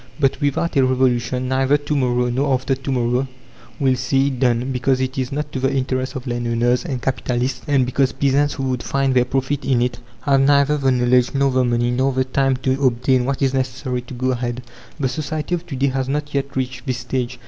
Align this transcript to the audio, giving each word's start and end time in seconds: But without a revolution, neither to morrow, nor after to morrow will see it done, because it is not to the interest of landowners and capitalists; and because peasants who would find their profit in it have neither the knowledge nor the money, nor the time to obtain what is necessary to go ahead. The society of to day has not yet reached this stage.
But 0.19 0.41
without 0.41 0.75
a 0.77 0.83
revolution, 0.83 1.47
neither 1.47 1.77
to 1.77 1.95
morrow, 1.95 2.27
nor 2.31 2.55
after 2.55 2.73
to 2.73 2.91
morrow 2.91 3.27
will 3.79 3.95
see 3.95 4.29
it 4.29 4.39
done, 4.39 4.71
because 4.71 4.99
it 4.99 5.15
is 5.19 5.31
not 5.31 5.51
to 5.51 5.59
the 5.59 5.71
interest 5.71 6.15
of 6.15 6.25
landowners 6.25 6.83
and 6.83 6.99
capitalists; 6.99 7.61
and 7.67 7.85
because 7.85 8.11
peasants 8.11 8.55
who 8.55 8.63
would 8.63 8.81
find 8.81 9.13
their 9.13 9.25
profit 9.25 9.63
in 9.63 9.79
it 9.79 9.99
have 10.21 10.41
neither 10.41 10.79
the 10.79 10.89
knowledge 10.89 11.35
nor 11.35 11.51
the 11.51 11.63
money, 11.63 11.91
nor 11.91 12.13
the 12.13 12.25
time 12.25 12.57
to 12.63 12.83
obtain 12.83 13.25
what 13.25 13.43
is 13.43 13.53
necessary 13.53 14.01
to 14.01 14.15
go 14.15 14.31
ahead. 14.31 14.63
The 14.99 15.07
society 15.07 15.53
of 15.53 15.67
to 15.67 15.75
day 15.75 15.89
has 15.89 16.09
not 16.09 16.33
yet 16.33 16.55
reached 16.55 16.87
this 16.87 16.97
stage. 16.97 17.39